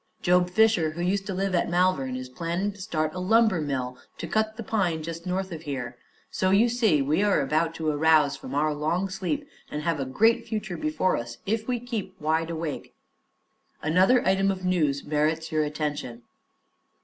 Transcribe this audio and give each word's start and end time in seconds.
Job 0.23 0.49
Fisher, 0.49 0.89
who 0.89 1.01
used 1.03 1.27
to 1.27 1.33
live 1.35 1.53
at 1.53 1.69
Malvern, 1.69 2.15
is 2.15 2.27
planning 2.27 2.71
to 2.71 2.81
start 2.81 3.13
a 3.13 3.19
lumber 3.19 3.61
mill, 3.61 3.99
to 4.17 4.25
cut 4.25 4.57
the 4.57 4.63
pine 4.63 5.03
just 5.03 5.27
north 5.27 5.51
of 5.51 5.61
here; 5.61 5.95
so 6.31 6.49
you 6.49 6.67
see 6.69 7.03
we 7.03 7.21
are 7.21 7.39
about 7.39 7.75
to 7.75 7.87
arouse 7.91 8.35
from 8.35 8.55
our 8.55 8.73
long 8.73 9.09
sleep 9.09 9.47
and 9.69 9.83
have 9.83 9.99
a 9.99 10.05
great 10.05 10.47
future 10.47 10.75
before 10.75 11.15
us 11.17 11.37
if 11.45 11.67
we 11.67 11.79
keep 11.79 12.19
wide 12.19 12.49
awake. 12.49 12.95
Another 13.83 14.27
item 14.27 14.49
of 14.49 14.65
news 14.65 15.03
merits 15.03 15.51
your 15.51 15.63
attention. 15.63 16.23